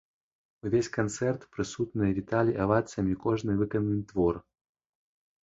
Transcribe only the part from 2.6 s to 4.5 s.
авацыямі кожны выкананы твор.